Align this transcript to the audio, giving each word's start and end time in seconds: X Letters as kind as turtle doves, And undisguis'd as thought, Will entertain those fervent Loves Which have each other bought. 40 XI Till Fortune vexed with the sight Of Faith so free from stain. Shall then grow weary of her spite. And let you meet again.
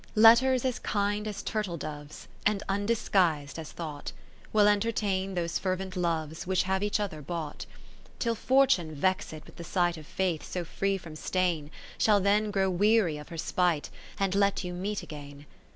X 0.01 0.09
Letters 0.15 0.65
as 0.65 0.79
kind 0.79 1.27
as 1.27 1.43
turtle 1.43 1.77
doves, 1.77 2.27
And 2.43 2.63
undisguis'd 2.67 3.59
as 3.59 3.71
thought, 3.71 4.13
Will 4.51 4.67
entertain 4.67 5.35
those 5.35 5.59
fervent 5.59 5.95
Loves 5.95 6.47
Which 6.47 6.63
have 6.63 6.81
each 6.81 6.99
other 6.99 7.21
bought. 7.21 7.67
40 7.69 7.69
XI 7.69 8.09
Till 8.17 8.33
Fortune 8.35 8.95
vexed 8.95 9.31
with 9.45 9.57
the 9.57 9.63
sight 9.63 9.97
Of 9.97 10.07
Faith 10.07 10.41
so 10.41 10.65
free 10.65 10.97
from 10.97 11.15
stain. 11.15 11.69
Shall 11.99 12.19
then 12.19 12.49
grow 12.49 12.67
weary 12.71 13.17
of 13.19 13.29
her 13.29 13.37
spite. 13.37 13.91
And 14.19 14.33
let 14.33 14.63
you 14.63 14.73
meet 14.73 15.03
again. 15.03 15.45